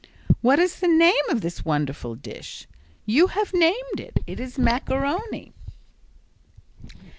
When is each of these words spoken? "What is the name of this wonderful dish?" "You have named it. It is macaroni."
"What 0.41 0.57
is 0.57 0.79
the 0.79 0.87
name 0.87 1.29
of 1.29 1.41
this 1.41 1.63
wonderful 1.63 2.15
dish?" 2.15 2.65
"You 3.05 3.27
have 3.27 3.53
named 3.53 3.99
it. 3.99 4.17
It 4.25 4.39
is 4.39 4.57
macaroni." 4.57 5.53